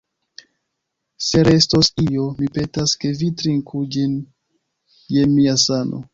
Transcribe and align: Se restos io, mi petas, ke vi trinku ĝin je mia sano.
Se 1.25 1.43
restos 1.49 1.91
io, 2.05 2.25
mi 2.39 2.49
petas, 2.57 2.95
ke 3.05 3.13
vi 3.21 3.31
trinku 3.43 3.83
ĝin 3.99 4.17
je 5.19 5.29
mia 5.37 5.57
sano. 5.69 6.05